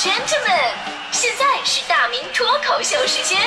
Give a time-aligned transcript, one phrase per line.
[0.00, 0.72] gentlemen，
[1.12, 3.38] 现在是大明脱口秀时间，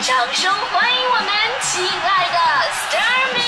[0.00, 1.26] 掌声欢迎我们
[1.62, 2.38] 亲爱的
[2.70, 3.40] s t a r m y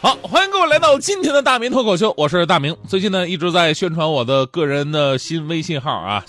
[0.00, 2.74] 好，欢迎各位来到今天的大明脱口秀，我是大明。
[2.88, 6.24] 最近呢，一直在宣传我的个人的新微信号啊，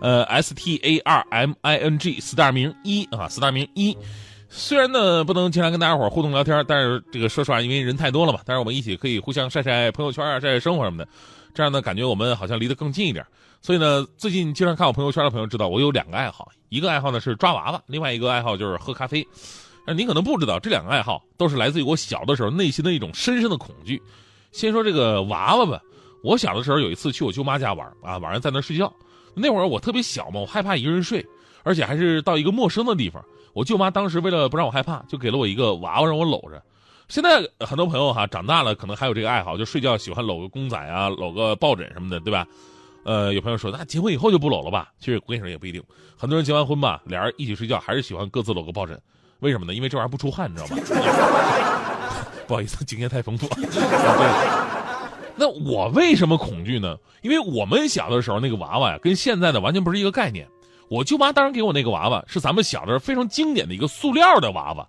[0.00, 3.98] 呃，S T A R M I N G star 明一啊，star 明一。
[4.56, 11.10] 虽然呢不能经常跟大家伙互动聊天，但是这个说实话，因为人太多了嘛，但是我们一起可以互相晒晒朋友圈啊，晒晒生活什么的，
[11.52, 13.26] 这样呢感觉我们好像离得更近一点。
[13.60, 19.26] 所以呢，最近经常看我朋友圈的朋友知道，我有两个爱好，一个爱好呢是抓娃娃，另外一个爱好就是喝咖啡。
[19.84, 24.00] 但您可能不知道，这两个爱好都是来自于我小的时候内心的一种深深的恐惧。
[24.52, 25.80] 先说这个娃娃吧，
[26.22, 28.92] 我小的时候有一次去我舅妈家玩啊，晚上在那睡觉，
[29.34, 31.26] 那会儿我特别小嘛，我害怕一个人睡，
[31.64, 33.24] 而且还是到一个陌生的地方。
[33.52, 36.62] 我舅妈当时为了不让我害怕，就给了我一个娃娃让我搂着。
[37.08, 42.46] 现在很多朋友哈长大了，可能还有这个爱好，就睡觉喜欢搂个公仔啊，搂个抱枕什么的，对吧？
[43.04, 44.90] 呃，有朋友说那结婚以后就不搂了吧？
[44.98, 45.82] 其实我跟你说也不一定，
[46.16, 48.98] 很多人结完婚吧，俩人一起睡觉还是喜欢各自搂个抱枕，
[49.40, 49.74] 为什么呢？
[49.74, 50.82] 因为这玩意儿不出汗，你知道吗？
[52.48, 53.46] 不好意思，经验太丰富。
[55.36, 56.96] 那我为什么恐惧呢？
[57.22, 60.48] 因为我们小的时候那个娃娃呀，跟现在的完全不是一个概念。
[60.88, 64.86] 我舅妈当时给我那个娃娃是咱们小的时候非常经典的一个塑料的娃娃，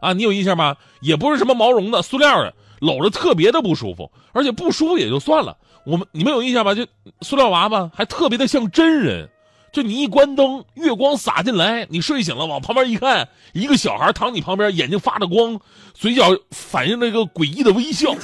[0.00, 0.76] 啊，你有印象吗？
[1.00, 6.74] 也不是什么毛绒的，塑料的，搂着特别的不舒服，而且不舒服也就算了，我们你们有印象吗？
[6.74, 6.86] 就
[7.20, 9.28] 塑料娃娃还特别的像真人，
[9.72, 15.60] 就你一关灯，月光洒进来，你睡醒了往旁边一看，一个小孩躺你旁边，眼睛发着光，
[15.92, 18.14] 嘴角反映那个诡异的微笑，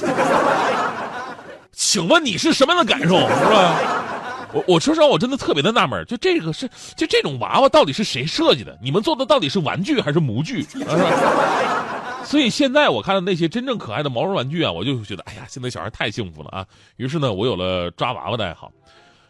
[1.71, 4.10] 请问你是什么样的感受，是吧？
[4.53, 8.77] 我我说实话，我真的特别的纳闷，就这个是就这种娃娃到底是谁设计的？
[8.81, 10.65] 你们做的到底是玩具还是模具？
[12.23, 16.65] 所以现在我看到那些真正可爱的毛绒玩具啊，我就觉得，哎呀，现在小孩太幸福了啊！
[16.97, 18.71] 于是呢，我有了抓娃娃的爱好。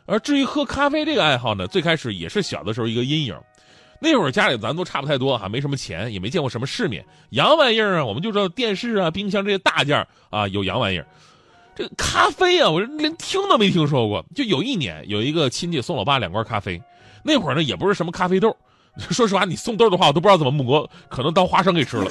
[0.05, 3.35] 而至于喝咖啡这个爱好呢，最开始也是小的时候一个阴影。
[3.99, 11.05] 那会儿家里咱都差不太多哈，没什么钱，也没见过什么世面，洋玩意儿啊，我们就知道电视啊、冰箱这些大件啊，有洋玩意儿。
[11.81, 14.23] 这咖啡啊，我连听都没听说过。
[14.35, 16.79] 就有一年，有一个亲戚送我爸两罐咖啡，
[17.23, 18.55] 那会儿呢也不是什么咖啡豆，
[19.09, 22.05] 说实话，你送豆的话，我都不知道怎么磨，可能当花生给吃了。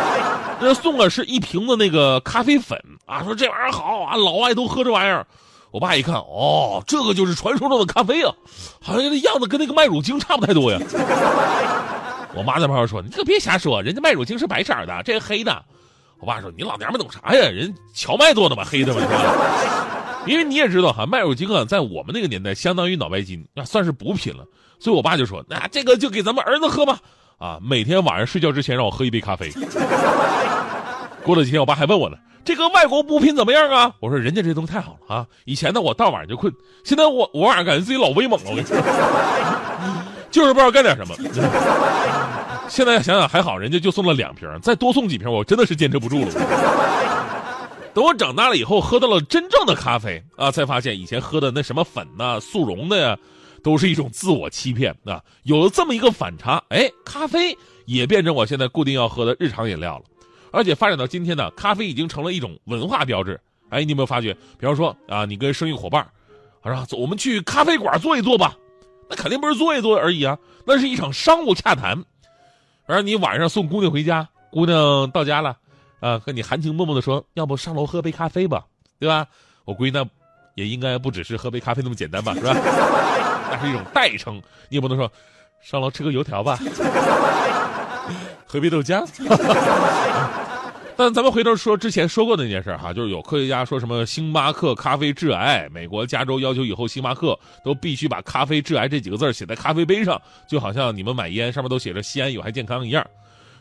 [0.60, 5.26] 那送的是一瓶的那个咖啡粉啊，说这玩意儿好啊，老外都喝这玩意儿。
[5.70, 8.34] 我爸一看，哦，这个就是传说中的咖啡啊，
[8.82, 10.78] 好像那样子跟那个麦乳精差不太多呀。
[12.34, 15.64] 我妈在旁边说：“你可别瞎说，人家麦乳精是白色的，这是黑的。”
[16.18, 17.48] 我爸说：“你老娘们懂啥呀？
[17.50, 19.86] 人荞麦做的嘛，黑的嘛，是吧？
[20.26, 24.44] 因为你也知道哈，麦乳精啊，在我们那个年代相当于脑白金，那算是补品了。
[24.78, 26.98] 所以我爸就说：那这个就给咱们儿子喝吧，
[27.38, 29.52] 啊，每天晚上睡觉之前让我喝一杯咖啡。
[31.22, 33.92] 过了几天，我爸还问我呢，这个外国补品怎么样啊？
[34.00, 35.26] 我说人家这东西太好了啊！
[35.44, 36.52] 以前呢，我到晚上就困，
[36.84, 38.76] 现在我我晚上感觉自己老威猛了，我跟你说，
[40.30, 41.14] 就是不知道干点什么。”
[42.70, 46.32] 现在想想还好，人家就送了两瓶，再多送几瓶，我真的是坚持不住了。
[47.94, 53.16] 等我长大了以后，喝到了真正的咖啡啊，才发现以前喝的那什么粉呐、速溶的呀，
[53.62, 55.22] 都是一种自我欺骗啊。
[55.44, 57.56] 有了这么一个反差，哎，咖啡
[57.86, 60.04] 也变成我现在固定要喝的日常饮料了。
[60.52, 63.40] 而且发展到今天呢，咖啡已经成了一种文化标志。
[63.70, 64.34] 哎，你有没有发觉？
[64.58, 66.06] 比方说啊，你跟生意伙伴，
[66.62, 68.54] 啊，走，我们去咖啡馆坐一坐吧。
[69.08, 72.04] 那肯定不是坐一坐而已啊，那是一场商务洽谈。
[72.86, 75.56] 而你晚上送姑娘回家，姑娘到家了，
[76.00, 78.64] 啊，和你含情脉脉的说：“要不上楼喝杯咖啡吧，
[78.98, 79.26] 对吧？”
[79.64, 80.06] 我估计那
[80.54, 82.54] 也应该不只是喝杯咖啡那么简单吧，是吧？
[83.50, 84.36] 那是一种代称，
[84.68, 85.10] 你也不能说
[85.60, 86.58] 上楼吃个油条吧，
[88.46, 89.04] 喝杯豆浆。
[90.98, 103.06] 但咱们回头说之前说过的那件事哈，就是有科学家说什么星巴克咖啡致癌，美国加州要求以后星巴克都必须把咖啡致癌这几个字写在咖啡杯上，就好像你们买烟上面都写着西安有害健康一样。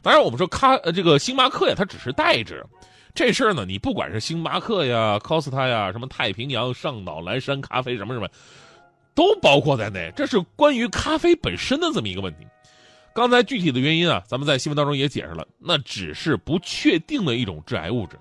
[0.02, 2.66] 当然，我们说咖这个星巴克呀，它只是代指，
[3.14, 8.30] 这事儿呢，你不管是星巴克呀、Costa 呀、什么太平洋、上岛、蓝山咖啡什么什么，
[9.14, 10.10] 都包括在内。
[10.16, 12.46] 这是关于咖啡本身的这么一个问题。
[13.16, 18.20] 刚才具体的原因啊，咱们在新闻当中也解释了，那只是不确定的一种致癌物质。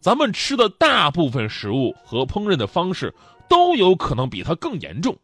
[0.00, 3.10] 咱们吃的大部分食物和烹饪的方式
[3.48, 5.16] 都有可能比它更严重，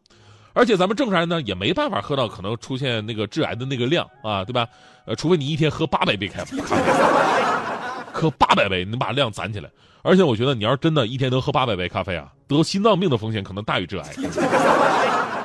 [0.53, 4.67] 而且咱们正常人呢也没办法喝到可能出现那个致癌的那个量啊，对吧？
[5.05, 6.57] 呃，除非你一天喝八百杯咖啡，
[8.11, 9.69] 喝八百杯，你把量攒起来。
[10.01, 14.13] 而且我觉得你要是真的一天能喝八百杯咖啡啊，得心脏病的风险可能大于致癌。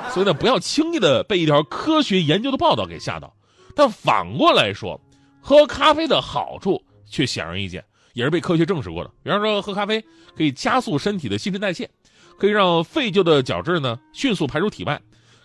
[0.09, 3.31] 所以呢，不要轻易的被一条科学研究的报道给吓到。
[3.77, 4.99] 但反过来说，
[5.39, 9.11] 喝咖啡的好处却显而易见，也是被科学证实过的。
[9.21, 10.03] 比方说，喝咖啡
[10.35, 11.87] 可以加速身体的新陈代谢，
[12.39, 14.99] 可以让废旧的角质呢迅速排出体外，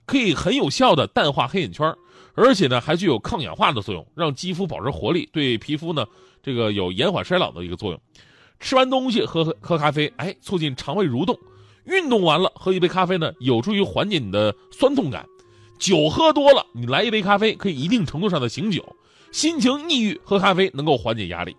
[0.07, 1.95] 可以很有效的淡化黑眼圈，
[2.35, 6.07] 而且呢还具有抗氧化的作用，让肌肤保持活力，对皮肤呢
[6.43, 8.01] 这个有延缓衰老的一个作用。
[8.61, 11.39] 吃完东西喝喝咖啡，哎，促进肠胃蠕动。
[11.85, 15.27] 运动完了喝一杯咖啡呢，有助于缓解你的酸痛感。
[15.83, 18.95] 酒喝多了，你来一杯咖啡可以一定程度上的醒酒。
[19.33, 21.57] 心情抑郁，喝咖啡能够缓解压力。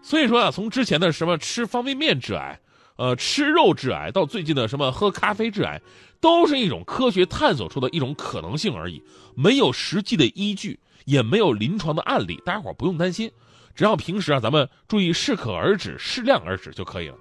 [0.00, 2.58] 所以说啊，从之前的什么吃方便面致癌，
[2.96, 5.78] 呃，吃肉致癌，到最近的什么喝咖啡致癌，
[6.18, 9.02] 都是一种科学探索出的一种可能性而已，
[9.34, 13.30] 没有实际的依据，也没有临床的案例，大家伙不用担心。
[13.74, 17.16] 只要平时啊，咱们注意适可而止、适量而止就可以了。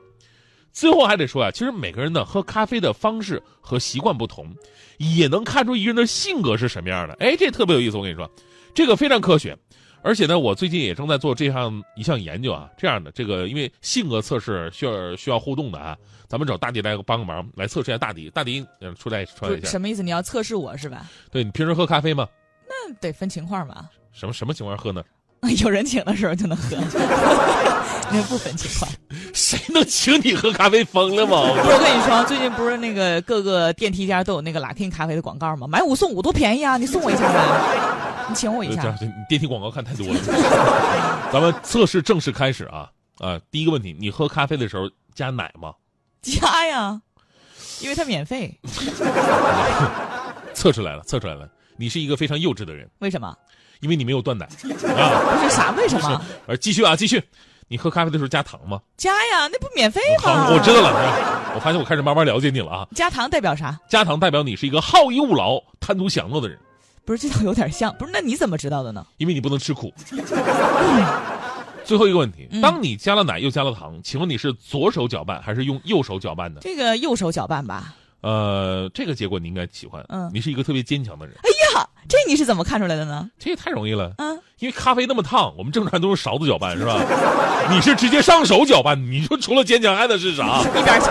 [0.72, 4.54] 最后还得说啊，其实每个人呢喝咖啡的方式和习惯不同，
[4.98, 7.14] 也能看出一个人的性格是什么样的。
[7.20, 8.30] 哎，这特别有意思，我跟你说，
[8.74, 9.58] 这个非常科学。
[10.04, 12.68] 而且呢，我最近也正在做这项一项研究啊。
[12.76, 15.96] 这样的这个，因为性格测试需要需要互动的啊，
[16.28, 18.28] 咱们找大迪来帮个忙，来测试一下大迪。
[18.32, 19.70] 大迪，嗯，出来出来一下。
[19.70, 20.02] 什么意思？
[20.02, 21.06] 你要测试我是吧？
[21.30, 22.28] 对你平时喝咖啡吗？
[22.68, 23.88] 那得分情况嘛。
[24.12, 25.04] 什么什么情况喝呢？
[25.64, 26.78] 有人请的时候就能喝，
[28.12, 28.92] 那不分情况。
[29.34, 30.84] 谁能请你喝咖啡？
[30.84, 31.42] 疯了吗？
[31.64, 35.68] 不是，我跟你说，最近不是那个各个电梯间都有那个 Latin 咖啡的广告吗？
[35.68, 36.78] 买五送五多便宜啊！
[36.78, 37.40] 你送我一下呗，
[38.30, 38.96] 你请我一下。
[39.30, 40.20] 电梯广告看太多了。
[41.32, 42.90] 咱们测试正式开始啊
[43.20, 43.40] 啊！
[43.50, 45.74] 第一个问题，你喝咖啡的时候加奶吗？
[46.22, 47.02] 加呀，
[47.80, 48.60] 因为它免费。
[50.54, 51.48] 测出来了，测出来了，
[51.78, 52.90] 你是一个非常幼稚的人。
[53.00, 53.36] 为什么？
[53.80, 54.52] 因为你没有断奶啊！
[55.36, 55.72] 不是啥？
[55.72, 56.22] 为什么？
[56.48, 57.24] 呃，继续啊，继续。
[57.72, 58.82] 你喝咖啡的时候加糖吗？
[58.98, 60.50] 加呀，那不免费吗？
[60.50, 61.54] 我知道了。
[61.56, 62.86] 我发现我开始慢慢了解你了啊。
[62.94, 63.80] 加糖代表啥？
[63.88, 66.60] 加糖代表你是一个好逸恶劳、贪图享乐的人。
[67.06, 67.96] 不是，这倒有点像。
[67.98, 69.08] 不是，那你怎么知道的呢？
[69.20, 69.94] 因为你不能吃苦。
[71.86, 76.60] 最后一个问题，当你加了奶又加了糖，请问你是左手搅拌还是用右手搅拌的？
[76.60, 77.96] 这个右手搅拌吧。
[78.20, 80.04] 呃，这个结果你应该喜欢。
[80.10, 81.34] 嗯，你是一个特别坚强的人。
[81.38, 83.32] 哎呀，这你是怎么看出来的呢？
[83.40, 84.14] 这也太容易了。
[84.18, 86.96] 嗯，因为咖啡那么烫，我们正常都是勺子搅拌，是吧？
[87.72, 90.62] 你是直接上手搅拌，你说除了坚强还能是啥？
[90.78, 91.08] 一边去。